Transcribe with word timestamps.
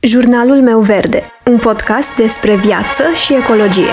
Jurnalul 0.00 0.62
meu 0.62 0.80
verde, 0.80 1.22
un 1.50 1.58
podcast 1.58 2.14
despre 2.14 2.56
viață 2.56 3.02
și 3.24 3.34
ecologie. 3.34 3.90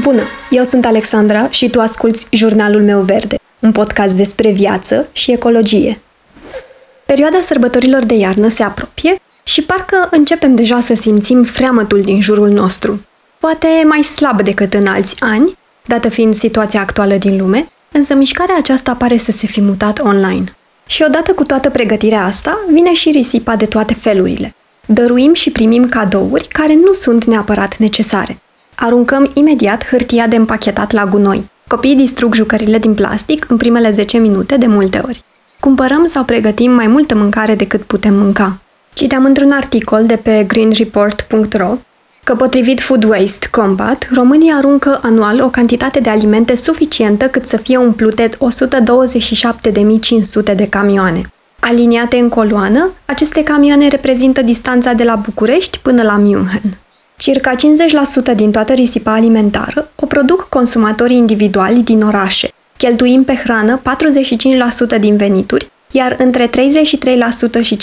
Bună, 0.00 0.22
eu 0.50 0.64
sunt 0.64 0.84
Alexandra 0.84 1.50
și 1.50 1.70
tu 1.70 1.80
asculți 1.80 2.26
Jurnalul 2.30 2.82
meu 2.82 3.00
verde, 3.00 3.36
un 3.60 3.72
podcast 3.72 4.14
despre 4.14 4.50
viață 4.50 5.08
și 5.12 5.32
ecologie. 5.32 6.00
Perioada 7.06 7.40
sărbătorilor 7.40 8.04
de 8.04 8.14
iarnă 8.14 8.48
se 8.48 8.62
apropie 8.62 9.20
și 9.44 9.62
parcă 9.62 10.08
începem 10.10 10.54
deja 10.54 10.80
să 10.80 10.94
simțim 10.94 11.42
freamătul 11.42 12.00
din 12.00 12.20
jurul 12.20 12.48
nostru. 12.48 13.00
Poate 13.38 13.68
mai 13.84 14.02
slab 14.02 14.42
decât 14.42 14.74
în 14.74 14.86
alți 14.86 15.16
ani, 15.18 15.58
dată 15.86 16.08
fiind 16.08 16.34
situația 16.34 16.80
actuală 16.80 17.14
din 17.14 17.38
lume, 17.38 17.68
însă 17.92 18.14
mișcarea 18.14 18.56
aceasta 18.58 18.94
pare 18.94 19.16
să 19.16 19.32
se 19.32 19.46
fi 19.46 19.60
mutat 19.60 19.98
online. 19.98 20.44
Și 20.86 21.04
odată 21.06 21.32
cu 21.32 21.44
toată 21.44 21.70
pregătirea 21.70 22.24
asta, 22.24 22.58
vine 22.72 22.92
și 22.92 23.10
risipa 23.10 23.56
de 23.56 23.66
toate 23.66 23.94
felurile. 23.94 24.54
Dăruim 24.86 25.34
și 25.34 25.50
primim 25.50 25.88
cadouri 25.88 26.48
care 26.48 26.74
nu 26.74 26.92
sunt 26.92 27.24
neapărat 27.24 27.76
necesare. 27.76 28.38
Aruncăm 28.74 29.30
imediat 29.34 29.86
hârtia 29.86 30.26
de 30.26 30.36
împachetat 30.36 30.92
la 30.92 31.04
gunoi. 31.04 31.50
Copiii 31.66 31.96
distrug 31.96 32.34
jucările 32.34 32.78
din 32.78 32.94
plastic 32.94 33.46
în 33.48 33.56
primele 33.56 33.90
10 33.90 34.18
minute 34.18 34.56
de 34.56 34.66
multe 34.66 35.02
ori. 35.04 35.22
Cumpărăm 35.60 36.06
sau 36.06 36.24
pregătim 36.24 36.70
mai 36.70 36.86
multă 36.86 37.14
mâncare 37.14 37.54
decât 37.54 37.82
putem 37.82 38.14
mânca. 38.14 38.58
Citeam 38.94 39.24
într-un 39.24 39.50
articol 39.50 40.06
de 40.06 40.16
pe 40.16 40.44
greenreport.ro 40.48 41.76
că 42.28 42.34
potrivit 42.34 42.80
Food 42.80 43.04
Waste 43.04 43.48
Combat, 43.50 44.08
România 44.12 44.54
aruncă 44.54 45.00
anual 45.02 45.40
o 45.40 45.48
cantitate 45.48 46.00
de 46.00 46.10
alimente 46.10 46.56
suficientă 46.56 47.28
cât 47.28 47.46
să 47.46 47.56
fie 47.56 47.76
umplute 47.76 48.28
127.500 48.28 48.36
de 50.56 50.68
camioane. 50.68 51.22
Aliniate 51.60 52.16
în 52.16 52.28
coloană, 52.28 52.90
aceste 53.04 53.42
camioane 53.42 53.88
reprezintă 53.88 54.42
distanța 54.42 54.92
de 54.92 55.04
la 55.04 55.14
București 55.14 55.78
până 55.78 56.02
la 56.02 56.16
München. 56.16 56.78
Circa 57.16 57.54
50% 58.32 58.34
din 58.36 58.50
toată 58.50 58.72
risipa 58.72 59.12
alimentară 59.12 59.90
o 59.94 60.06
produc 60.06 60.48
consumatorii 60.48 61.16
individuali 61.16 61.82
din 61.82 62.02
orașe. 62.02 62.48
Cheltuim 62.76 63.24
pe 63.24 63.34
hrană 63.34 63.80
45% 64.96 65.00
din 65.00 65.16
venituri, 65.16 65.70
iar 65.90 66.16
între 66.18 66.46
33% 66.46 66.50
și 67.60 67.76
50% 67.76 67.80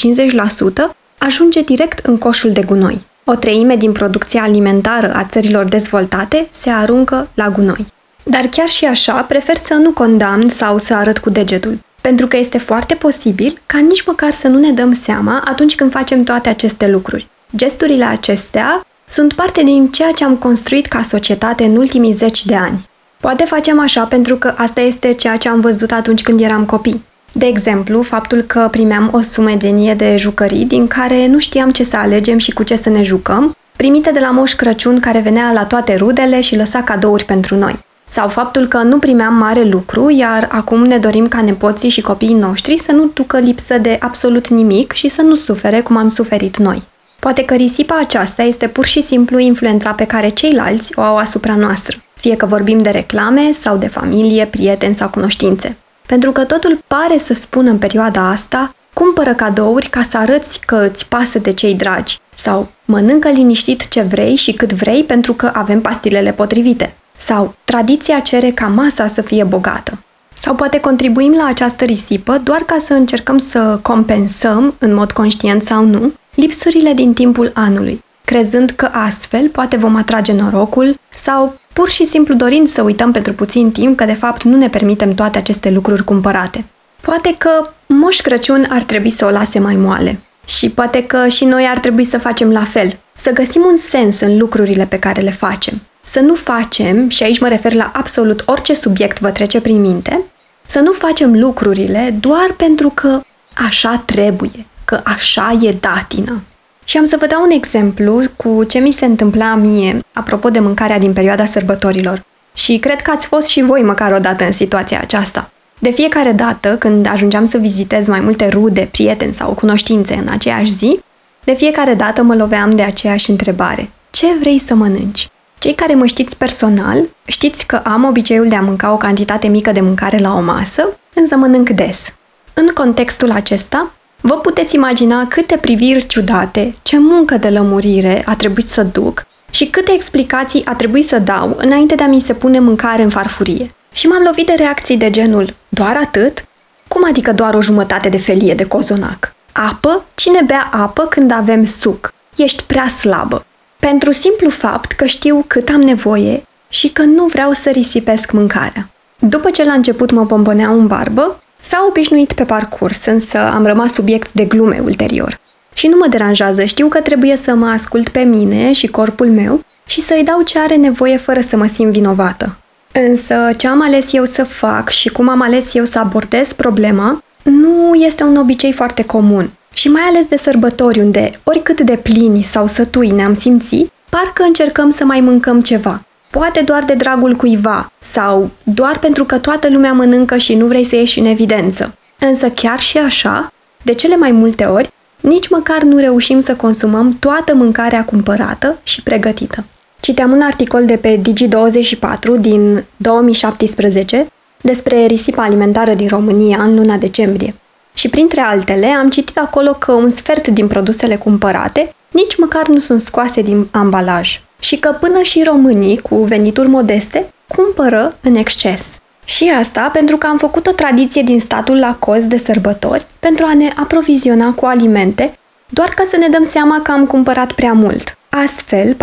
ajunge 1.18 1.62
direct 1.62 2.06
în 2.06 2.18
coșul 2.18 2.52
de 2.52 2.62
gunoi. 2.62 3.02
O 3.28 3.36
treime 3.36 3.76
din 3.76 3.92
producția 3.92 4.42
alimentară 4.42 5.14
a 5.14 5.24
țărilor 5.24 5.66
dezvoltate 5.66 6.48
se 6.52 6.70
aruncă 6.70 7.28
la 7.34 7.50
gunoi. 7.50 7.86
Dar 8.24 8.46
chiar 8.46 8.68
și 8.68 8.86
așa, 8.86 9.14
prefer 9.22 9.56
să 9.56 9.74
nu 9.74 9.92
condamn 9.92 10.50
sau 10.50 10.78
să 10.78 10.94
arăt 10.94 11.18
cu 11.18 11.30
degetul, 11.30 11.78
pentru 12.02 12.28
că 12.28 12.38
este 12.38 12.58
foarte 12.58 12.96
posibil 12.96 13.62
ca 13.66 13.78
nici 13.78 14.06
măcar 14.06 14.32
să 14.32 14.48
nu 14.48 14.60
ne 14.60 14.72
dăm 14.72 14.94
seama 14.94 15.44
atunci 15.46 15.76
când 15.76 15.92
facem 15.92 16.24
toate 16.24 16.50
aceste 16.50 16.88
lucruri. 16.88 17.28
Gesturile 17.56 18.04
acestea 18.04 18.86
sunt 19.08 19.34
parte 19.34 19.64
din 19.64 19.88
ceea 19.92 20.12
ce 20.12 20.24
am 20.24 20.36
construit 20.36 20.86
ca 20.86 21.02
societate 21.02 21.64
în 21.64 21.76
ultimii 21.76 22.14
zeci 22.14 22.46
de 22.46 22.56
ani. 22.56 22.90
Poate 23.20 23.44
facem 23.44 23.80
așa 23.80 24.04
pentru 24.04 24.36
că 24.36 24.54
asta 24.58 24.82
este 24.82 25.14
ceea 25.14 25.38
ce 25.38 25.50
am 25.50 25.60
văzut 25.60 25.92
atunci 25.92 26.22
când 26.22 26.42
eram 26.42 26.66
copii. 26.66 27.04
De 27.38 27.46
exemplu, 27.46 28.02
faptul 28.02 28.42
că 28.42 28.68
primeam 28.72 29.10
o 29.14 29.22
sumedenie 29.22 29.94
de 29.94 30.16
jucării 30.18 30.66
din 30.66 30.88
care 30.88 31.28
nu 31.28 31.40
știam 31.40 31.72
ce 31.72 31.84
să 31.84 31.98
alegem 31.98 32.38
și 32.38 32.52
cu 32.52 32.64
ce 32.64 32.76
să 32.76 32.90
ne 32.90 33.04
jucăm, 33.04 33.56
primite 33.76 34.12
de 34.12 34.20
la 34.20 34.30
Moș 34.30 34.54
Crăciun 34.54 35.00
care 35.00 35.20
venea 35.20 35.52
la 35.52 35.66
toate 35.66 35.96
rudele 35.96 36.42
și 36.42 36.56
lăsa 36.56 36.82
cadouri 36.82 37.26
pentru 37.26 37.56
noi. 37.56 37.80
Sau 38.10 38.28
faptul 38.28 38.68
că 38.68 38.78
nu 38.78 39.00
primeam 39.00 39.34
mare 39.34 39.64
lucru, 39.64 40.10
iar 40.10 40.48
acum 40.52 40.84
ne 40.84 40.98
dorim 40.98 41.28
ca 41.28 41.42
nepoții 41.42 41.90
și 41.90 42.02
copiii 42.02 42.34
noștri 42.34 42.80
să 42.80 42.92
nu 42.92 43.12
ducă 43.14 43.40
lipsă 43.40 43.78
de 43.78 43.98
absolut 44.00 44.48
nimic 44.48 44.92
și 44.92 45.08
să 45.08 45.22
nu 45.22 45.36
sufere 45.36 45.82
cum 45.82 45.98
am 45.98 46.10
suferit 46.10 46.58
noi. 46.58 46.84
Poate 47.20 47.46
că 47.46 47.54
risipa 47.54 47.98
aceasta 48.00 48.44
este 48.44 48.68
pur 48.68 48.86
și 48.86 49.02
simplu 49.02 49.40
influența 49.40 49.92
pe 49.92 50.06
care 50.06 50.30
ceilalți 50.30 50.92
o 50.96 51.02
au 51.02 51.18
asupra 51.18 51.56
noastră, 51.56 51.98
fie 52.14 52.36
că 52.36 52.46
vorbim 52.46 52.80
de 52.80 52.90
reclame 52.90 53.52
sau 53.52 53.78
de 53.78 53.88
familie, 53.88 54.46
prieteni 54.46 54.96
sau 54.96 55.10
cunoștințe. 55.10 55.78
Pentru 56.06 56.32
că 56.32 56.44
totul 56.44 56.80
pare 56.88 57.18
să 57.18 57.34
spună 57.34 57.70
în 57.70 57.78
perioada 57.78 58.30
asta, 58.30 58.76
cumpără 58.94 59.34
cadouri 59.34 59.90
ca 59.90 60.02
să 60.02 60.18
arăți 60.18 60.60
că 60.66 60.88
îți 60.92 61.08
pasă 61.08 61.40
de 61.40 61.54
cei 61.54 61.74
dragi 61.74 62.20
sau 62.36 62.68
mănâncă 62.86 63.30
liniștit 63.30 63.88
ce 63.88 64.02
vrei 64.02 64.36
și 64.36 64.52
cât 64.54 64.74
vrei 64.74 65.04
pentru 65.04 65.34
că 65.34 65.52
avem 65.54 65.82
pastilele 65.82 66.32
potrivite. 66.32 66.94
Sau 67.18 67.56
tradiția 67.64 68.20
cere 68.20 68.52
ca 68.52 68.68
masa 68.68 69.08
să 69.08 69.22
fie 69.22 69.44
bogată. 69.44 69.98
Sau 70.34 70.56
poate 70.56 70.80
contribuim 70.80 71.34
la 71.34 71.46
această 71.46 71.86
risipă 71.86 72.38
doar 72.44 72.62
ca 72.62 72.76
să 72.80 72.94
încercăm 72.94 73.38
să 73.38 73.80
compensăm, 73.82 74.76
în 74.80 74.94
mod 74.94 75.12
conștient 75.12 75.62
sau 75.62 75.86
nu, 75.86 76.14
lipsurile 76.36 76.94
din 76.94 77.14
timpul 77.14 77.52
anului, 77.54 78.04
crezând 78.26 78.70
că 78.70 78.90
astfel 78.92 79.48
poate 79.50 79.76
vom 79.78 79.96
atrage 79.96 80.34
norocul 80.34 80.96
sau 81.14 81.60
pur 81.76 81.90
și 81.90 82.06
simplu 82.06 82.34
dorind 82.34 82.70
să 82.70 82.82
uităm 82.82 83.12
pentru 83.12 83.34
puțin 83.34 83.72
timp 83.72 83.98
că 83.98 84.06
de 84.06 84.14
fapt 84.14 84.44
nu 84.44 84.58
ne 84.58 84.70
permitem 84.70 85.14
toate 85.14 85.38
aceste 85.38 85.70
lucruri 85.70 86.04
cumpărate. 86.04 86.66
Poate 87.02 87.36
că 87.38 87.70
Moș 87.86 88.22
Crăciun 88.22 88.68
ar 88.70 88.82
trebui 88.82 89.12
să 89.12 89.26
o 89.26 89.30
lase 89.30 89.60
mai 89.60 89.76
moale. 89.76 90.20
Și 90.46 90.70
poate 90.70 91.04
că 91.04 91.28
și 91.28 91.46
noi 91.46 91.66
ar 91.70 91.78
trebui 91.78 92.04
să 92.04 92.18
facem 92.18 92.52
la 92.52 92.64
fel. 92.64 92.98
Să 93.16 93.32
găsim 93.32 93.62
un 93.66 93.78
sens 93.78 94.20
în 94.20 94.38
lucrurile 94.38 94.86
pe 94.86 95.00
care 95.00 95.22
le 95.22 95.32
facem. 95.32 95.82
Să 96.04 96.20
nu 96.20 96.36
facem, 96.36 97.10
și 97.10 97.24
aici 97.24 97.40
mă 97.40 97.48
refer 97.48 97.74
la 97.74 97.92
absolut 97.94 98.44
orice 98.46 98.74
subiect 98.74 99.20
vă 99.20 99.32
trece 99.32 99.62
prin 99.62 99.82
minte, 99.82 100.22
să 100.66 100.80
nu 100.80 100.92
facem 100.92 101.40
lucrurile 101.40 102.16
doar 102.20 102.54
pentru 102.58 102.92
că 102.94 103.22
așa 103.68 104.04
trebuie, 104.06 104.66
că 104.86 105.02
așa 105.04 105.58
e 105.62 105.72
datina. 105.80 106.42
Și 106.86 106.98
am 106.98 107.04
să 107.04 107.18
vă 107.20 107.26
dau 107.26 107.42
un 107.44 107.50
exemplu 107.50 108.22
cu 108.36 108.64
ce 108.64 108.80
mi 108.80 108.92
se 108.92 109.06
întâmpla 109.06 109.56
mie, 109.56 110.00
apropo 110.14 110.50
de 110.50 110.60
mâncarea 110.60 111.00
din 111.00 111.14
perioada 111.14 111.46
sărbătorilor. 111.46 112.24
Și 112.54 112.78
cred 112.78 113.02
că 113.02 113.12
ați 113.12 113.26
fost 113.26 113.48
și 113.48 113.62
voi 113.62 113.82
măcar 113.82 114.12
o 114.12 114.20
dată 114.20 114.46
în 114.46 114.52
situația 114.52 115.00
aceasta. 115.02 115.50
De 115.80 115.90
fiecare 115.90 116.32
dată 116.32 116.76
când 116.78 117.08
ajungeam 117.08 117.46
să 117.46 117.58
vizitez 117.58 118.08
mai 118.08 118.20
multe 118.20 118.48
rude, 118.48 118.88
prieteni 118.92 119.34
sau 119.34 119.54
cunoștințe 119.54 120.14
în 120.14 120.28
aceeași 120.32 120.72
zi, 120.72 121.00
de 121.44 121.54
fiecare 121.54 121.94
dată 121.94 122.22
mă 122.22 122.36
loveam 122.36 122.76
de 122.76 122.82
aceeași 122.82 123.30
întrebare. 123.30 123.90
Ce 124.12 124.28
vrei 124.40 124.60
să 124.60 124.76
mănânci? 124.76 125.30
Cei 125.60 125.74
care 125.74 125.94
mă 125.94 126.06
știți 126.06 126.38
personal, 126.38 127.04
știți 127.26 127.66
că 127.66 127.76
am 127.76 128.04
obiceiul 128.04 128.48
de 128.48 128.56
a 128.56 128.62
mânca 128.62 128.94
o 128.94 128.98
cantitate 128.98 129.48
mică 129.48 129.72
de 129.72 129.82
mâncare 129.82 130.18
la 130.18 130.34
o 130.34 130.42
masă, 130.42 130.90
însă 131.14 131.36
mănânc 131.36 131.70
des. 131.70 132.14
În 132.54 132.68
contextul 132.74 133.32
acesta, 133.32 133.92
Vă 134.28 134.36
puteți 134.36 134.76
imagina 134.76 135.28
câte 135.28 135.58
priviri 135.58 136.08
ciudate, 136.08 136.76
ce 136.82 137.00
muncă 137.00 137.38
de 137.38 137.50
lămurire 137.50 138.24
a 138.26 138.36
trebuit 138.36 138.70
să 138.70 138.84
duc 138.84 139.26
și 139.50 139.66
câte 139.66 139.92
explicații 139.92 140.66
a 140.66 140.76
trebuit 140.76 141.08
să 141.08 141.20
dau 141.20 141.56
înainte 141.58 141.96
de 141.96 142.04
a 142.04 142.08
mi 142.08 142.20
se 142.20 142.34
pune 142.34 142.60
mâncare 142.60 143.04
în 143.04 143.10
farfurie. 143.10 143.74
Și 143.92 144.08
m-am 144.08 144.24
lovit 144.24 144.46
de 144.46 144.54
reacții 144.58 144.98
de 144.98 145.10
genul, 145.10 145.54
doar 145.70 145.98
atât? 145.98 146.46
Cum 146.88 147.06
adică 147.08 147.32
doar 147.32 147.54
o 147.54 147.62
jumătate 147.62 148.10
de 148.10 148.18
felie 148.18 148.54
de 148.54 148.66
cozonac? 148.68 149.34
Apă? 149.52 150.06
Cine 150.16 150.42
bea 150.46 150.70
apă 150.72 151.04
când 151.04 151.32
avem 151.32 151.66
suc? 151.66 152.14
Ești 152.36 152.64
prea 152.64 152.88
slabă. 152.88 153.46
Pentru 153.80 154.12
simplu 154.12 154.50
fapt 154.50 154.92
că 154.92 155.06
știu 155.06 155.44
cât 155.48 155.70
am 155.70 155.82
nevoie 155.82 156.44
și 156.70 156.90
că 156.90 157.02
nu 157.02 157.26
vreau 157.26 157.54
să 157.54 157.70
risipesc 157.70 158.32
mâncarea. 158.32 158.90
După 159.20 159.50
ce 159.50 159.64
la 159.64 159.74
început 159.74 160.12
mă 160.12 160.26
pomponeau 160.26 160.80
în 160.80 160.88
barbă, 160.88 161.40
S-a 161.68 161.86
obișnuit 161.90 162.34
pe 162.34 162.44
parcurs, 162.44 163.06
însă 163.06 163.38
am 163.38 163.66
rămas 163.66 163.94
subiect 163.94 164.32
de 164.32 164.46
glume 164.46 164.82
ulterior. 164.84 165.40
Și 165.74 165.88
nu 165.88 165.98
mă 165.98 166.08
deranjează, 166.10 166.64
știu 166.64 166.88
că 166.88 167.00
trebuie 167.00 167.38
să 167.38 167.54
mă 167.54 167.66
ascult 167.66 168.10
pe 168.10 168.20
mine 168.20 168.72
și 168.72 168.88
corpul 168.88 169.28
meu 169.28 169.64
și 169.86 170.02
să-i 170.02 170.24
dau 170.24 170.42
ce 170.42 170.60
are 170.60 170.76
nevoie 170.76 171.18
fără 171.18 171.40
să 171.40 171.58
mă 171.58 171.68
simt 171.68 171.92
vinovată. 171.92 172.58
Însă 172.92 173.36
ce 173.58 173.68
am 173.68 173.82
ales 173.82 174.14
eu 174.14 174.26
să 174.26 174.44
fac 174.44 174.90
și 174.90 175.10
cum 175.10 175.30
am 175.30 175.42
ales 175.42 175.74
eu 175.74 175.84
să 175.84 176.00
abordez 176.00 176.54
problema 176.54 177.24
nu 177.44 177.94
este 177.94 178.24
un 178.24 178.36
obicei 178.36 178.72
foarte 178.72 179.04
comun. 179.06 179.50
Și 179.74 179.88
mai 179.88 180.02
ales 180.02 180.26
de 180.26 180.38
sărbători 180.38 181.00
unde, 181.00 181.32
oricât 181.44 181.82
de 181.82 181.96
plini 181.96 182.42
sau 182.42 182.68
sătui 182.68 183.10
ne-am 183.10 183.34
simțit, 183.34 183.92
parcă 184.10 184.44
încercăm 184.44 184.90
să 184.90 185.06
mai 185.06 185.20
mâncăm 185.20 185.62
ceva 185.62 186.05
poate 186.38 186.62
doar 186.62 186.84
de 186.84 186.94
dragul 186.94 187.36
cuiva 187.36 187.92
sau 188.00 188.50
doar 188.64 189.00
pentru 189.00 189.24
că 189.26 189.38
toată 189.38 189.70
lumea 189.70 189.94
mănâncă 189.94 190.38
și 190.38 190.56
nu 190.56 190.66
vrei 190.66 190.84
să 190.84 190.96
ieși 190.96 191.20
în 191.20 191.26
evidență. 191.26 191.98
Însă 192.20 192.50
chiar 192.50 192.80
și 192.80 192.98
așa, 192.98 193.52
de 193.84 193.94
cele 193.94 194.16
mai 194.16 194.32
multe 194.32 194.64
ori, 194.64 194.92
nici 195.20 195.48
măcar 195.48 195.82
nu 195.82 195.98
reușim 195.98 196.40
să 196.40 196.56
consumăm 196.56 197.18
toată 197.20 197.54
mâncarea 197.54 198.06
cumpărată 198.06 198.78
și 198.84 199.02
pregătită. 199.04 199.64
Citeam 200.00 200.32
un 200.32 200.42
articol 200.42 200.86
de 200.86 200.96
pe 200.96 201.20
Digi24 201.20 202.40
din 202.40 202.84
2017 202.98 204.26
despre 204.62 205.06
risipa 205.06 205.44
alimentară 205.44 205.94
din 205.94 206.08
România 206.08 206.58
în 206.62 206.76
luna 206.76 206.96
decembrie. 206.96 207.56
Și 207.94 208.10
printre 208.10 208.42
altele, 208.42 208.86
am 208.86 209.10
citit 209.10 209.38
acolo 209.38 209.72
că 209.72 209.92
un 209.92 210.10
sfert 210.10 210.48
din 210.48 210.68
produsele 210.68 211.16
cumpărate 211.16 211.96
nici 212.12 212.38
măcar 212.38 212.68
nu 212.68 212.80
sunt 212.80 213.02
scoase 213.02 213.42
din 213.42 213.68
ambalaj 213.72 214.42
și 214.66 214.78
că 214.78 214.96
până 215.00 215.22
și 215.22 215.44
românii 215.44 215.98
cu 215.98 216.16
venituri 216.16 216.68
modeste 216.68 217.26
cumpără 217.56 218.18
în 218.22 218.36
exces. 218.36 218.88
Și 219.26 219.52
asta 219.60 219.90
pentru 219.94 220.18
că 220.18 220.28
am 220.28 220.38
făcut 220.38 220.68
o 220.68 220.72
tradiție 220.72 221.22
din 221.22 221.40
statul 221.40 221.80
la 221.80 221.96
coz 222.00 222.28
de 222.28 222.38
sărbători 222.38 223.06
pentru 223.20 223.46
a 223.46 223.54
ne 223.54 223.70
aproviziona 223.76 224.54
cu 224.54 224.66
alimente, 224.66 225.38
doar 225.70 225.90
ca 225.90 226.04
să 226.06 226.18
ne 226.18 226.28
dăm 226.28 226.46
seama 226.46 226.82
că 226.82 226.92
am 226.92 227.06
cumpărat 227.06 227.52
prea 227.52 227.74
mult. 227.74 228.18
Astfel, 228.30 228.94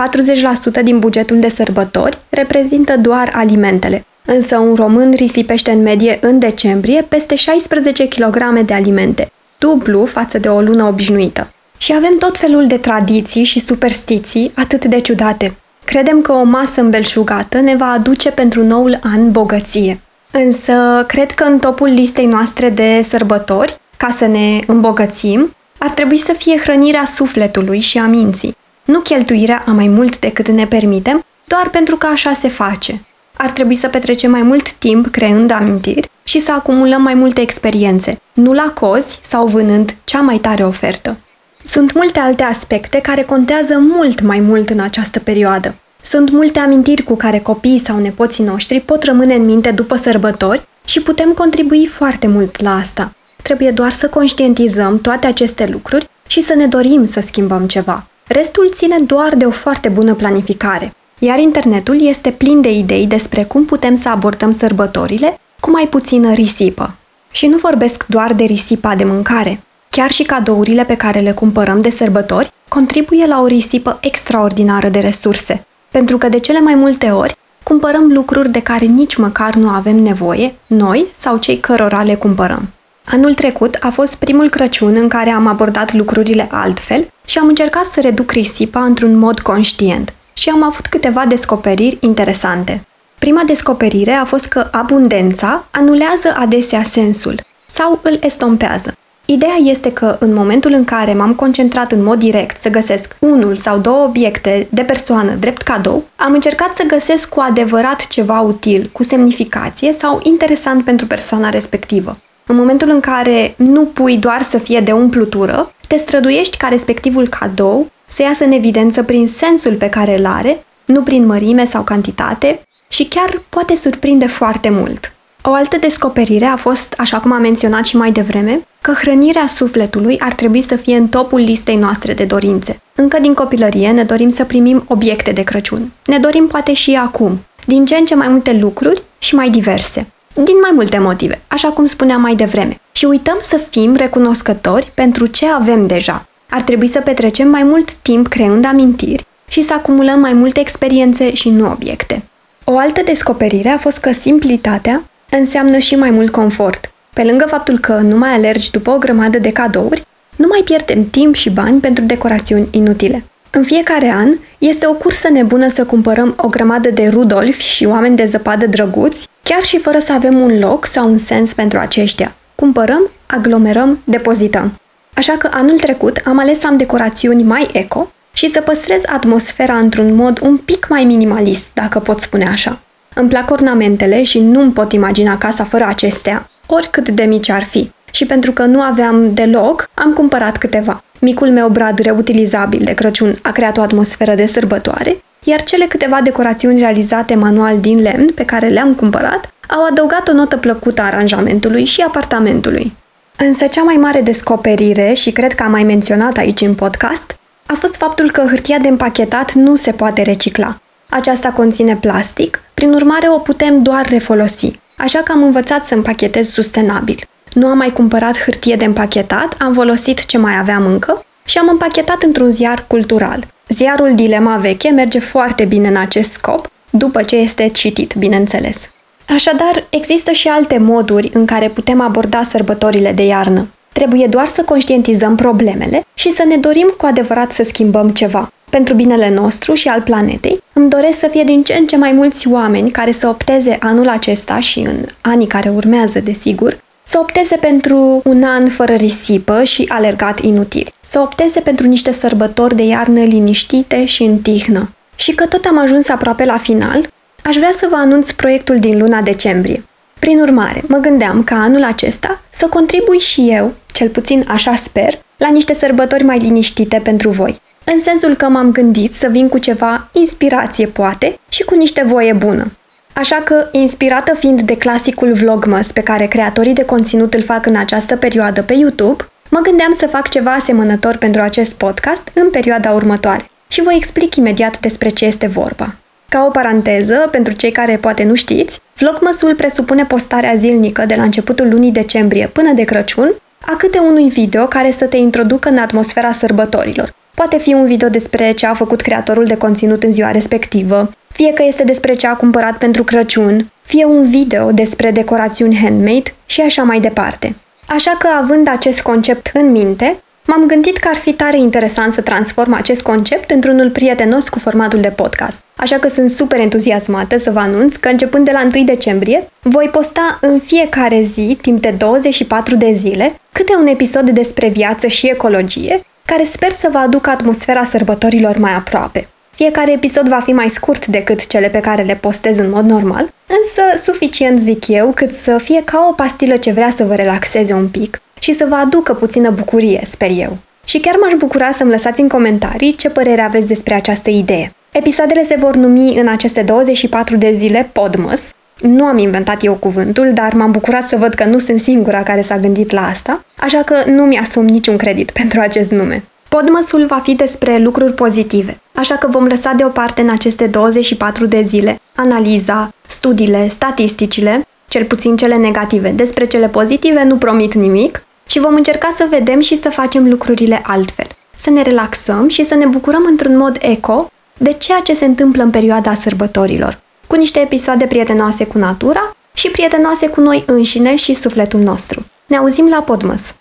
40% 0.80 0.82
din 0.82 0.98
bugetul 0.98 1.38
de 1.38 1.48
sărbători 1.48 2.18
reprezintă 2.28 2.96
doar 2.96 3.32
alimentele, 3.34 4.04
însă 4.24 4.58
un 4.58 4.74
român 4.74 5.12
risipește 5.16 5.70
în 5.70 5.82
medie 5.82 6.18
în 6.20 6.38
decembrie 6.38 7.02
peste 7.08 7.34
16 7.34 8.08
kg 8.08 8.60
de 8.64 8.74
alimente, 8.74 9.32
dublu 9.58 10.04
față 10.04 10.38
de 10.38 10.48
o 10.48 10.60
lună 10.60 10.84
obișnuită. 10.84 11.52
Și 11.82 11.92
avem 11.92 12.18
tot 12.18 12.38
felul 12.38 12.66
de 12.66 12.76
tradiții 12.76 13.44
și 13.44 13.60
superstiții 13.60 14.52
atât 14.54 14.84
de 14.84 15.00
ciudate. 15.00 15.56
Credem 15.84 16.20
că 16.20 16.32
o 16.32 16.42
masă 16.42 16.80
îmbelșugată 16.80 17.60
ne 17.60 17.76
va 17.76 17.86
aduce 17.86 18.30
pentru 18.30 18.64
noul 18.64 18.98
an 19.02 19.30
bogăție. 19.30 20.00
Însă, 20.30 21.04
cred 21.06 21.30
că 21.30 21.44
în 21.44 21.58
topul 21.58 21.88
listei 21.88 22.26
noastre 22.26 22.68
de 22.68 23.00
sărbători, 23.02 23.80
ca 23.96 24.10
să 24.10 24.26
ne 24.26 24.58
îmbogățim, 24.66 25.54
ar 25.78 25.90
trebui 25.90 26.18
să 26.18 26.32
fie 26.32 26.58
hrănirea 26.58 27.04
sufletului 27.14 27.80
și 27.80 27.98
a 27.98 28.06
minții, 28.06 28.56
nu 28.84 29.00
cheltuirea 29.00 29.62
a 29.66 29.70
mai 29.70 29.88
mult 29.88 30.18
decât 30.18 30.48
ne 30.48 30.66
permitem, 30.66 31.24
doar 31.44 31.68
pentru 31.70 31.96
că 31.96 32.06
așa 32.06 32.32
se 32.32 32.48
face. 32.48 33.04
Ar 33.36 33.50
trebui 33.50 33.74
să 33.74 33.88
petrecem 33.88 34.30
mai 34.30 34.42
mult 34.42 34.72
timp 34.72 35.06
creând 35.06 35.50
amintiri 35.50 36.10
și 36.24 36.40
să 36.40 36.52
acumulăm 36.52 37.02
mai 37.02 37.14
multe 37.14 37.40
experiențe, 37.40 38.20
nu 38.32 38.52
la 38.52 38.72
cozi 38.80 39.20
sau 39.22 39.46
vânând 39.46 39.96
cea 40.04 40.20
mai 40.20 40.38
tare 40.38 40.64
ofertă. 40.64 41.16
Sunt 41.64 41.92
multe 41.92 42.18
alte 42.18 42.42
aspecte 42.42 43.00
care 43.00 43.22
contează 43.22 43.78
mult 43.78 44.20
mai 44.20 44.40
mult 44.40 44.70
în 44.70 44.80
această 44.80 45.18
perioadă. 45.18 45.74
Sunt 46.00 46.30
multe 46.30 46.58
amintiri 46.58 47.02
cu 47.02 47.14
care 47.16 47.38
copiii 47.38 47.78
sau 47.78 47.98
nepoții 47.98 48.44
noștri 48.44 48.80
pot 48.80 49.02
rămâne 49.02 49.34
în 49.34 49.44
minte 49.44 49.70
după 49.70 49.96
sărbători 49.96 50.62
și 50.84 51.00
putem 51.02 51.32
contribui 51.32 51.86
foarte 51.86 52.26
mult 52.26 52.62
la 52.62 52.74
asta. 52.74 53.12
Trebuie 53.42 53.70
doar 53.70 53.90
să 53.90 54.08
conștientizăm 54.08 55.00
toate 55.00 55.26
aceste 55.26 55.66
lucruri 55.66 56.08
și 56.26 56.40
să 56.40 56.54
ne 56.54 56.66
dorim 56.66 57.06
să 57.06 57.20
schimbăm 57.20 57.66
ceva. 57.66 58.06
Restul 58.26 58.70
ține 58.72 58.96
doar 59.06 59.34
de 59.36 59.44
o 59.44 59.50
foarte 59.50 59.88
bună 59.88 60.14
planificare. 60.14 60.92
Iar 61.18 61.38
internetul 61.38 62.06
este 62.06 62.30
plin 62.30 62.60
de 62.60 62.72
idei 62.72 63.06
despre 63.06 63.44
cum 63.44 63.64
putem 63.64 63.94
să 63.94 64.08
abordăm 64.08 64.52
sărbătorile 64.52 65.40
cu 65.60 65.70
mai 65.70 65.86
puțină 65.86 66.32
risipă. 66.32 66.94
Și 67.30 67.46
nu 67.46 67.56
vorbesc 67.56 68.04
doar 68.06 68.32
de 68.32 68.44
risipa 68.44 68.94
de 68.94 69.04
mâncare. 69.04 69.60
Chiar 69.96 70.10
și 70.10 70.22
cadourile 70.22 70.84
pe 70.84 70.96
care 70.96 71.20
le 71.20 71.32
cumpărăm 71.32 71.80
de 71.80 71.90
sărbători 71.90 72.52
contribuie 72.68 73.26
la 73.26 73.40
o 73.40 73.46
risipă 73.46 73.98
extraordinară 74.00 74.88
de 74.88 74.98
resurse, 74.98 75.66
pentru 75.90 76.18
că 76.18 76.28
de 76.28 76.38
cele 76.38 76.60
mai 76.60 76.74
multe 76.74 77.10
ori 77.10 77.36
cumpărăm 77.62 78.12
lucruri 78.12 78.50
de 78.50 78.62
care 78.62 78.84
nici 78.84 79.16
măcar 79.16 79.54
nu 79.54 79.68
avem 79.68 79.96
nevoie, 79.96 80.54
noi 80.66 81.06
sau 81.18 81.36
cei 81.36 81.58
cărora 81.58 82.02
le 82.02 82.14
cumpărăm. 82.14 82.68
Anul 83.04 83.34
trecut 83.34 83.78
a 83.80 83.90
fost 83.90 84.14
primul 84.14 84.48
Crăciun 84.48 84.96
în 84.96 85.08
care 85.08 85.30
am 85.30 85.46
abordat 85.46 85.92
lucrurile 85.92 86.48
altfel 86.50 87.12
și 87.24 87.38
am 87.38 87.46
încercat 87.46 87.84
să 87.84 88.00
reduc 88.00 88.30
risipa 88.30 88.84
într-un 88.84 89.18
mod 89.18 89.40
conștient 89.40 90.12
și 90.32 90.48
am 90.48 90.62
avut 90.62 90.86
câteva 90.86 91.24
descoperiri 91.28 91.96
interesante. 92.00 92.86
Prima 93.18 93.42
descoperire 93.46 94.12
a 94.12 94.24
fost 94.24 94.46
că 94.46 94.68
abundența 94.70 95.64
anulează 95.70 96.34
adesea 96.38 96.82
sensul 96.82 97.40
sau 97.66 97.98
îl 98.02 98.18
estompează. 98.20 98.94
Ideea 99.32 99.56
este 99.64 99.92
că 99.92 100.16
în 100.20 100.34
momentul 100.34 100.72
în 100.72 100.84
care 100.84 101.14
m-am 101.14 101.34
concentrat 101.34 101.92
în 101.92 102.02
mod 102.02 102.18
direct 102.18 102.60
să 102.60 102.68
găsesc 102.68 103.16
unul 103.18 103.56
sau 103.56 103.78
două 103.78 104.04
obiecte 104.04 104.66
de 104.70 104.82
persoană 104.82 105.34
drept 105.34 105.62
cadou, 105.62 106.04
am 106.16 106.32
încercat 106.32 106.74
să 106.74 106.84
găsesc 106.86 107.28
cu 107.28 107.40
adevărat 107.40 108.06
ceva 108.06 108.40
util, 108.40 108.88
cu 108.92 109.02
semnificație 109.02 109.92
sau 109.92 110.20
interesant 110.22 110.84
pentru 110.84 111.06
persoana 111.06 111.48
respectivă. 111.48 112.16
În 112.46 112.56
momentul 112.56 112.88
în 112.88 113.00
care 113.00 113.54
nu 113.56 113.84
pui 113.84 114.16
doar 114.16 114.42
să 114.42 114.58
fie 114.58 114.80
de 114.80 114.92
umplutură, 114.92 115.72
te 115.86 115.96
străduiești 115.96 116.56
ca 116.56 116.68
respectivul 116.68 117.28
cadou 117.28 117.90
să 118.08 118.22
iasă 118.22 118.44
în 118.44 118.52
evidență 118.52 119.02
prin 119.02 119.28
sensul 119.28 119.74
pe 119.74 119.88
care 119.88 120.18
îl 120.18 120.26
are, 120.26 120.64
nu 120.84 121.02
prin 121.02 121.26
mărime 121.26 121.64
sau 121.64 121.82
cantitate, 121.82 122.60
și 122.88 123.04
chiar 123.04 123.42
poate 123.48 123.76
surprinde 123.76 124.26
foarte 124.26 124.68
mult. 124.68 125.12
O 125.44 125.52
altă 125.52 125.76
descoperire 125.76 126.44
a 126.44 126.56
fost, 126.56 126.94
așa 126.98 127.18
cum 127.18 127.32
am 127.32 127.40
menționat 127.40 127.84
și 127.84 127.96
mai 127.96 128.12
devreme, 128.12 128.66
că 128.80 128.92
hrănirea 128.92 129.46
sufletului 129.46 130.18
ar 130.20 130.32
trebui 130.32 130.62
să 130.62 130.76
fie 130.76 130.96
în 130.96 131.08
topul 131.08 131.40
listei 131.40 131.76
noastre 131.76 132.12
de 132.12 132.24
dorințe. 132.24 132.80
Încă 132.94 133.18
din 133.20 133.34
copilărie 133.34 133.90
ne 133.90 134.02
dorim 134.02 134.28
să 134.28 134.44
primim 134.44 134.84
obiecte 134.88 135.30
de 135.30 135.42
Crăciun. 135.42 135.92
Ne 136.06 136.18
dorim 136.18 136.46
poate 136.46 136.72
și 136.72 136.94
acum, 136.94 137.38
din 137.66 137.84
ce 137.84 137.96
în 137.96 138.04
ce 138.04 138.14
mai 138.14 138.28
multe 138.28 138.52
lucruri 138.52 139.02
și 139.18 139.34
mai 139.34 139.50
diverse. 139.50 140.06
Din 140.34 140.54
mai 140.60 140.70
multe 140.74 140.98
motive, 140.98 141.40
așa 141.48 141.68
cum 141.68 141.84
spuneam 141.84 142.20
mai 142.20 142.34
devreme. 142.34 142.80
Și 142.92 143.04
uităm 143.04 143.38
să 143.40 143.56
fim 143.70 143.94
recunoscători 143.94 144.90
pentru 144.94 145.26
ce 145.26 145.46
avem 145.46 145.86
deja. 145.86 146.26
Ar 146.50 146.62
trebui 146.62 146.88
să 146.88 147.00
petrecem 147.00 147.48
mai 147.48 147.62
mult 147.62 147.92
timp 147.92 148.28
creând 148.28 148.64
amintiri 148.64 149.26
și 149.48 149.62
să 149.62 149.72
acumulăm 149.72 150.20
mai 150.20 150.32
multe 150.32 150.60
experiențe 150.60 151.34
și 151.34 151.50
nu 151.50 151.70
obiecte. 151.70 152.22
O 152.64 152.78
altă 152.78 153.00
descoperire 153.04 153.68
a 153.68 153.78
fost 153.78 153.98
că 153.98 154.12
simplitatea 154.12 155.02
înseamnă 155.36 155.78
și 155.78 155.94
mai 155.94 156.10
mult 156.10 156.30
confort. 156.30 156.90
Pe 157.12 157.22
lângă 157.24 157.44
faptul 157.48 157.78
că 157.78 157.92
nu 157.92 158.16
mai 158.16 158.32
alergi 158.34 158.70
după 158.70 158.90
o 158.90 158.98
grămadă 158.98 159.38
de 159.38 159.52
cadouri, 159.52 160.06
nu 160.36 160.46
mai 160.46 160.60
pierdem 160.64 161.10
timp 161.10 161.34
și 161.34 161.50
bani 161.50 161.80
pentru 161.80 162.04
decorațiuni 162.04 162.68
inutile. 162.70 163.24
În 163.50 163.62
fiecare 163.62 164.12
an, 164.14 164.36
este 164.58 164.86
o 164.86 164.92
cursă 164.92 165.28
nebună 165.28 165.68
să 165.68 165.84
cumpărăm 165.84 166.34
o 166.36 166.48
grămadă 166.48 166.90
de 166.90 167.08
rudolfi 167.08 167.62
și 167.62 167.84
oameni 167.84 168.16
de 168.16 168.24
zăpadă 168.24 168.66
drăguți, 168.66 169.28
chiar 169.42 169.62
și 169.62 169.78
fără 169.78 169.98
să 169.98 170.12
avem 170.12 170.40
un 170.40 170.58
loc 170.58 170.86
sau 170.86 171.10
un 171.10 171.18
sens 171.18 171.54
pentru 171.54 171.78
aceștia. 171.78 172.34
Cumpărăm, 172.54 173.10
aglomerăm, 173.26 173.98
depozităm. 174.04 174.72
Așa 175.14 175.36
că 175.36 175.48
anul 175.52 175.78
trecut 175.78 176.20
am 176.24 176.38
ales 176.38 176.58
să 176.58 176.66
am 176.66 176.76
decorațiuni 176.76 177.42
mai 177.42 177.68
eco 177.72 178.12
și 178.32 178.48
să 178.48 178.60
păstrez 178.60 179.02
atmosfera 179.06 179.74
într-un 179.74 180.14
mod 180.14 180.38
un 180.42 180.56
pic 180.56 180.86
mai 180.88 181.04
minimalist, 181.04 181.66
dacă 181.74 181.98
pot 181.98 182.20
spune 182.20 182.48
așa. 182.48 182.80
Îmi 183.14 183.28
plac 183.28 183.50
ornamentele 183.50 184.22
și 184.22 184.40
nu-mi 184.40 184.72
pot 184.72 184.92
imagina 184.92 185.38
casa 185.38 185.64
fără 185.64 185.84
acestea, 185.84 186.48
oricât 186.66 187.08
de 187.08 187.22
mici 187.22 187.48
ar 187.48 187.62
fi. 187.62 187.90
Și 188.10 188.26
pentru 188.26 188.52
că 188.52 188.64
nu 188.64 188.80
aveam 188.80 189.34
deloc, 189.34 189.90
am 189.94 190.12
cumpărat 190.12 190.56
câteva. 190.56 191.04
Micul 191.18 191.50
meu 191.50 191.68
brad 191.68 191.98
reutilizabil 191.98 192.80
de 192.84 192.94
Crăciun 192.94 193.38
a 193.42 193.52
creat 193.52 193.76
o 193.76 193.82
atmosferă 193.82 194.34
de 194.34 194.46
sărbătoare, 194.46 195.22
iar 195.44 195.62
cele 195.62 195.84
câteva 195.84 196.20
decorațiuni 196.20 196.78
realizate 196.78 197.34
manual 197.34 197.80
din 197.80 198.02
lemn 198.02 198.26
pe 198.34 198.44
care 198.44 198.68
le-am 198.68 198.94
cumpărat 198.94 199.52
au 199.68 199.84
adăugat 199.90 200.28
o 200.28 200.32
notă 200.32 200.56
plăcută 200.56 201.02
aranjamentului 201.02 201.84
și 201.84 202.00
apartamentului. 202.00 202.92
Însă 203.36 203.66
cea 203.66 203.82
mai 203.82 203.96
mare 203.96 204.20
descoperire, 204.20 205.12
și 205.12 205.30
cred 205.30 205.52
că 205.52 205.62
am 205.62 205.70
mai 205.70 205.82
menționat 205.82 206.36
aici 206.36 206.60
în 206.60 206.74
podcast, 206.74 207.36
a 207.66 207.74
fost 207.74 207.96
faptul 207.96 208.30
că 208.30 208.40
hârtia 208.40 208.78
de 208.78 208.88
împachetat 208.88 209.52
nu 209.52 209.76
se 209.76 209.90
poate 209.90 210.22
recicla. 210.22 210.80
Aceasta 211.14 211.48
conține 211.50 211.96
plastic, 211.96 212.62
prin 212.74 212.92
urmare 212.92 213.28
o 213.28 213.38
putem 213.38 213.82
doar 213.82 214.08
refolosi, 214.08 214.70
așa 214.96 215.18
că 215.18 215.32
am 215.32 215.42
învățat 215.42 215.86
să 215.86 215.94
împachetez 215.94 216.48
sustenabil. 216.48 217.20
Nu 217.52 217.66
am 217.66 217.76
mai 217.76 217.92
cumpărat 217.92 218.38
hârtie 218.38 218.76
de 218.76 218.84
împachetat, 218.84 219.54
am 219.58 219.72
folosit 219.74 220.24
ce 220.24 220.38
mai 220.38 220.58
aveam 220.58 220.86
încă 220.86 221.24
și 221.44 221.58
am 221.58 221.68
împachetat 221.68 222.22
într-un 222.22 222.50
ziar 222.50 222.84
cultural. 222.86 223.46
Ziarul 223.68 224.14
Dilema 224.14 224.56
Veche 224.56 224.88
merge 224.88 225.18
foarte 225.18 225.64
bine 225.64 225.88
în 225.88 225.96
acest 225.96 226.32
scop, 226.32 226.70
după 226.90 227.22
ce 227.22 227.36
este 227.36 227.68
citit, 227.68 228.14
bineînțeles. 228.18 228.88
Așadar, 229.28 229.84
există 229.90 230.30
și 230.30 230.48
alte 230.48 230.78
moduri 230.78 231.30
în 231.34 231.46
care 231.46 231.68
putem 231.68 232.00
aborda 232.00 232.42
sărbătorile 232.42 233.12
de 233.12 233.24
iarnă. 233.24 233.68
Trebuie 233.92 234.26
doar 234.26 234.46
să 234.46 234.62
conștientizăm 234.62 235.36
problemele 235.36 236.04
și 236.14 236.30
să 236.30 236.44
ne 236.48 236.56
dorim 236.56 236.94
cu 236.96 237.06
adevărat 237.06 237.52
să 237.52 237.62
schimbăm 237.62 238.10
ceva. 238.10 238.52
Pentru 238.78 238.94
binele 238.94 239.30
nostru 239.30 239.74
și 239.74 239.88
al 239.88 240.00
planetei, 240.00 240.62
îmi 240.72 240.88
doresc 240.88 241.18
să 241.18 241.28
fie 241.30 241.44
din 241.44 241.62
ce 241.62 241.72
în 241.72 241.86
ce 241.86 241.96
mai 241.96 242.12
mulți 242.12 242.48
oameni 242.48 242.90
care 242.90 243.12
să 243.12 243.28
opteze 243.28 243.76
anul 243.80 244.08
acesta 244.08 244.60
și 244.60 244.78
în 244.78 245.06
anii 245.20 245.46
care 245.46 245.68
urmează, 245.68 246.20
desigur, 246.20 246.78
să 247.02 247.18
opteze 247.20 247.56
pentru 247.56 248.20
un 248.24 248.42
an 248.42 248.68
fără 248.68 248.94
risipă 248.94 249.64
și 249.64 249.84
alergat 249.88 250.40
inutil, 250.40 250.92
să 251.00 251.20
opteze 251.20 251.60
pentru 251.60 251.86
niște 251.86 252.12
sărbători 252.12 252.76
de 252.76 252.82
iarnă 252.82 253.20
liniștite 253.20 254.04
și 254.04 254.22
în 254.22 254.38
tihnă. 254.38 254.94
Și 255.14 255.32
că 255.34 255.46
tot 255.46 255.64
am 255.64 255.78
ajuns 255.78 256.08
aproape 256.08 256.44
la 256.44 256.56
final, 256.58 257.08
aș 257.42 257.56
vrea 257.56 257.72
să 257.72 257.86
vă 257.90 257.96
anunț 257.96 258.30
proiectul 258.30 258.76
din 258.76 258.98
luna 258.98 259.20
decembrie. 259.20 259.84
Prin 260.18 260.40
urmare, 260.40 260.82
mă 260.86 260.96
gândeam 260.96 261.44
ca 261.44 261.54
anul 261.54 261.84
acesta 261.84 262.40
să 262.50 262.66
contribui 262.66 263.18
și 263.18 263.50
eu, 263.50 263.72
cel 263.92 264.08
puțin 264.08 264.44
așa 264.48 264.74
sper, 264.74 265.18
la 265.36 265.48
niște 265.48 265.74
sărbători 265.74 266.24
mai 266.24 266.38
liniștite 266.38 267.00
pentru 267.02 267.30
voi. 267.30 267.60
În 267.84 268.02
sensul 268.02 268.34
că 268.34 268.48
m-am 268.48 268.72
gândit 268.72 269.14
să 269.14 269.28
vin 269.30 269.48
cu 269.48 269.58
ceva 269.58 270.08
inspirație, 270.12 270.86
poate, 270.86 271.38
și 271.48 271.62
cu 271.62 271.74
niște 271.74 272.02
voie 272.06 272.32
bună. 272.32 272.72
Așa 273.12 273.36
că, 273.44 273.68
inspirată 273.72 274.34
fiind 274.34 274.60
de 274.60 274.76
clasicul 274.76 275.32
Vlogmas 275.32 275.92
pe 275.92 276.02
care 276.02 276.26
creatorii 276.26 276.72
de 276.72 276.84
conținut 276.84 277.34
îl 277.34 277.42
fac 277.42 277.66
în 277.66 277.76
această 277.76 278.16
perioadă 278.16 278.62
pe 278.62 278.72
YouTube, 278.72 279.24
mă 279.50 279.60
gândeam 279.62 279.92
să 279.92 280.06
fac 280.06 280.28
ceva 280.28 280.52
asemănător 280.52 281.16
pentru 281.16 281.40
acest 281.40 281.74
podcast 281.74 282.30
în 282.34 282.50
perioada 282.50 282.90
următoare 282.90 283.50
și 283.68 283.82
voi 283.82 283.96
explic 283.96 284.34
imediat 284.34 284.80
despre 284.80 285.08
ce 285.08 285.24
este 285.24 285.46
vorba. 285.46 285.94
Ca 286.28 286.44
o 286.44 286.50
paranteză, 286.50 287.28
pentru 287.30 287.52
cei 287.52 287.70
care 287.70 287.96
poate 287.96 288.24
nu 288.24 288.34
știți, 288.34 288.80
Vlogmasul 288.96 289.54
presupune 289.54 290.04
postarea 290.04 290.54
zilnică 290.54 291.04
de 291.06 291.14
la 291.14 291.22
începutul 291.22 291.68
lunii 291.68 291.90
decembrie 291.90 292.46
până 292.46 292.72
de 292.72 292.82
Crăciun 292.82 293.32
a 293.66 293.76
câte 293.76 293.98
unui 293.98 294.28
video 294.28 294.66
care 294.66 294.90
să 294.90 295.04
te 295.04 295.16
introducă 295.16 295.68
în 295.68 295.78
atmosfera 295.78 296.32
sărbătorilor. 296.32 297.14
Poate 297.34 297.58
fi 297.58 297.72
un 297.72 297.86
video 297.86 298.08
despre 298.08 298.52
ce 298.52 298.66
a 298.66 298.74
făcut 298.74 299.00
creatorul 299.00 299.44
de 299.44 299.56
conținut 299.56 300.02
în 300.02 300.12
ziua 300.12 300.30
respectivă, 300.30 301.10
fie 301.32 301.52
că 301.52 301.62
este 301.66 301.84
despre 301.84 302.14
ce 302.14 302.26
a 302.26 302.34
cumpărat 302.34 302.78
pentru 302.78 303.04
Crăciun, 303.04 303.70
fie 303.82 304.04
un 304.04 304.28
video 304.28 304.70
despre 304.70 305.10
decorațiuni 305.10 305.76
handmade 305.76 306.34
și 306.46 306.60
așa 306.60 306.82
mai 306.82 307.00
departe. 307.00 307.54
Așa 307.86 308.16
că, 308.18 308.28
având 308.40 308.68
acest 308.68 309.00
concept 309.00 309.50
în 309.54 309.70
minte, 309.70 310.16
m-am 310.46 310.66
gândit 310.66 310.96
că 310.96 311.08
ar 311.08 311.16
fi 311.16 311.32
tare 311.32 311.58
interesant 311.58 312.12
să 312.12 312.20
transform 312.20 312.72
acest 312.72 313.02
concept 313.02 313.50
într-unul 313.50 313.90
prietenos 313.90 314.48
cu 314.48 314.58
formatul 314.58 315.00
de 315.00 315.08
podcast. 315.08 315.60
Așa 315.76 315.96
că 315.96 316.08
sunt 316.08 316.30
super 316.30 316.58
entuziasmată 316.58 317.38
să 317.38 317.50
vă 317.50 317.58
anunț 317.58 317.94
că 317.94 318.08
începând 318.08 318.44
de 318.44 318.50
la 318.52 318.68
1 318.74 318.84
decembrie 318.84 319.48
voi 319.62 319.88
posta 319.92 320.38
în 320.40 320.58
fiecare 320.58 321.22
zi, 321.22 321.58
timp 321.62 321.80
de 321.80 321.94
24 321.98 322.76
de 322.76 322.92
zile, 322.94 323.34
câte 323.52 323.76
un 323.80 323.86
episod 323.86 324.30
despre 324.30 324.68
viață 324.68 325.06
și 325.06 325.26
ecologie, 325.26 326.02
care 326.24 326.44
sper 326.44 326.72
să 326.72 326.88
vă 326.92 326.98
aducă 326.98 327.30
atmosfera 327.30 327.84
sărbătorilor 327.84 328.58
mai 328.58 328.72
aproape. 328.72 329.28
Fiecare 329.50 329.92
episod 329.92 330.28
va 330.28 330.40
fi 330.40 330.52
mai 330.52 330.68
scurt 330.68 331.06
decât 331.06 331.46
cele 331.46 331.68
pe 331.68 331.80
care 331.80 332.02
le 332.02 332.14
postez 332.14 332.58
în 332.58 332.70
mod 332.70 332.84
normal, 332.84 333.32
însă 333.46 334.02
suficient 334.02 334.58
zic 334.58 334.88
eu 334.88 335.12
cât 335.14 335.32
să 335.32 335.58
fie 335.58 335.82
ca 335.84 336.06
o 336.10 336.12
pastilă 336.12 336.56
ce 336.56 336.72
vrea 336.72 336.90
să 336.90 337.04
vă 337.04 337.14
relaxeze 337.14 337.72
un 337.72 337.88
pic 337.88 338.20
și 338.38 338.52
să 338.52 338.66
vă 338.68 338.74
aducă 338.74 339.14
puțină 339.14 339.50
bucurie, 339.50 340.02
sper 340.10 340.30
eu. 340.36 340.58
Și 340.84 340.98
chiar 340.98 341.16
m-aș 341.20 341.32
bucura 341.38 341.72
să-mi 341.72 341.90
lăsați 341.90 342.20
în 342.20 342.28
comentarii 342.28 342.94
ce 342.94 343.10
părere 343.10 343.40
aveți 343.40 343.66
despre 343.66 343.94
această 343.94 344.30
idee. 344.30 344.72
Episoadele 344.92 345.44
se 345.44 345.56
vor 345.58 345.74
numi 345.76 346.18
în 346.18 346.28
aceste 346.28 346.62
24 346.62 347.36
de 347.36 347.54
zile 347.58 347.90
Podmas. 347.92 348.52
Nu 348.82 349.04
am 349.04 349.18
inventat 349.18 349.64
eu 349.64 349.74
cuvântul, 349.74 350.30
dar 350.34 350.54
m-am 350.54 350.70
bucurat 350.70 351.08
să 351.08 351.16
văd 351.16 351.34
că 351.34 351.44
nu 351.44 351.58
sunt 351.58 351.80
singura 351.80 352.22
care 352.22 352.42
s-a 352.42 352.58
gândit 352.58 352.90
la 352.90 353.06
asta, 353.06 353.44
așa 353.58 353.82
că 353.82 353.94
nu 354.06 354.22
mi-asum 354.22 354.64
niciun 354.64 354.96
credit 354.96 355.30
pentru 355.40 355.60
acest 355.60 355.90
nume. 355.90 356.24
Podmăsul 356.48 357.06
va 357.06 357.20
fi 357.22 357.34
despre 357.34 357.78
lucruri 357.78 358.12
pozitive, 358.12 358.80
așa 358.94 359.14
că 359.14 359.26
vom 359.30 359.44
lăsa 359.44 359.72
deoparte 359.76 360.20
în 360.20 360.30
aceste 360.30 360.66
24 360.66 361.46
de 361.46 361.62
zile 361.66 362.00
analiza, 362.14 362.92
studiile, 363.06 363.68
statisticile, 363.68 364.66
cel 364.88 365.04
puțin 365.04 365.36
cele 365.36 365.56
negative. 365.56 366.08
Despre 366.10 366.46
cele 366.46 366.68
pozitive 366.68 367.24
nu 367.24 367.36
promit 367.36 367.74
nimic 367.74 368.24
și 368.46 368.60
vom 368.60 368.74
încerca 368.74 369.08
să 369.16 369.26
vedem 369.30 369.60
și 369.60 369.80
să 369.80 369.90
facem 369.90 370.28
lucrurile 370.28 370.80
altfel. 370.84 371.26
Să 371.56 371.70
ne 371.70 371.82
relaxăm 371.82 372.48
și 372.48 372.64
să 372.64 372.74
ne 372.74 372.86
bucurăm 372.86 373.24
într-un 373.30 373.56
mod 373.56 373.78
eco 373.80 374.30
de 374.58 374.72
ceea 374.72 375.00
ce 375.04 375.14
se 375.14 375.24
întâmplă 375.24 375.62
în 375.62 375.70
perioada 375.70 376.14
sărbătorilor, 376.14 376.98
cu 377.32 377.38
niște 377.38 377.60
episoade 377.60 378.06
prietenoase 378.06 378.66
cu 378.66 378.78
natura 378.78 379.36
și 379.52 379.68
prietenoase 379.68 380.28
cu 380.28 380.40
noi 380.40 380.62
înșine 380.66 381.16
și 381.16 381.34
sufletul 381.34 381.80
nostru. 381.80 382.24
Ne 382.46 382.56
auzim 382.56 382.88
la 382.88 383.02
Podmăs! 383.02 383.54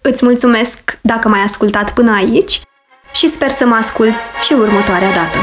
Îți 0.00 0.24
mulțumesc 0.24 0.98
dacă 1.00 1.28
m-ai 1.28 1.40
ascultat 1.40 1.92
până 1.92 2.14
aici 2.14 2.60
și 3.12 3.28
sper 3.28 3.50
să 3.50 3.66
mă 3.66 3.74
ascult 3.74 4.14
și 4.42 4.52
următoarea 4.52 5.12
dată. 5.12 5.38